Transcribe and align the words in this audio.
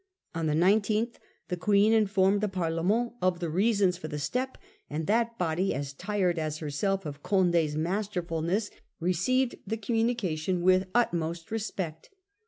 On 0.33 0.47
the 0.47 0.55
19th 0.55 1.17
the 1.49 1.55
Queen 1.57 1.93
informed 1.93 2.41
the 2.41 2.47
Parlement 2.47 3.13
of 3.21 3.39
the 3.39 3.51
reasons 3.51 3.97
for 3.97 4.07
the 4.07 4.17
step, 4.17 4.57
and 4.89 5.05
that 5.05 5.37
body, 5.37 5.75
as 5.75 5.93
tired 5.93 6.39
as 6.39 6.57
herself 6.57 7.05
of 7.05 7.21
Condos 7.21 7.75
masterfulness, 7.75 8.71
received 8.99 9.57
the 9.67 9.77
communication 9.77 10.63
with 10.63 10.85
the 10.85 10.89
utmost 10.95 11.51
respect. 11.51 12.09